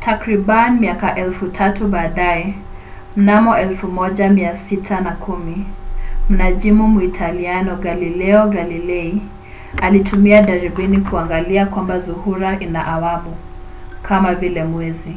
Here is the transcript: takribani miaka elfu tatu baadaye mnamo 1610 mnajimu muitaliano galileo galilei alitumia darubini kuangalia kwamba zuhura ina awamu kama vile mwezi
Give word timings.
takribani 0.00 0.80
miaka 0.80 1.14
elfu 1.16 1.48
tatu 1.48 1.88
baadaye 1.88 2.54
mnamo 3.16 3.54
1610 3.54 5.64
mnajimu 6.30 6.86
muitaliano 6.88 7.76
galileo 7.76 8.46
galilei 8.48 9.22
alitumia 9.82 10.42
darubini 10.42 11.00
kuangalia 11.00 11.66
kwamba 11.66 12.00
zuhura 12.00 12.58
ina 12.60 12.86
awamu 12.86 13.36
kama 14.02 14.34
vile 14.34 14.64
mwezi 14.64 15.16